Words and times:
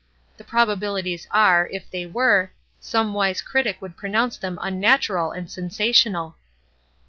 The 0.37 0.43
probabilities 0.43 1.27
are, 1.29 1.67
if 1.67 1.87
they 1.91 2.07
were, 2.07 2.49
some 2.79 3.13
wise 3.13 3.43
critic 3.43 3.79
would 3.83 3.95
pronounce 3.95 4.35
them 4.35 4.57
unnatural 4.59 5.29
and 5.29 5.47
sensational. 5.47 6.37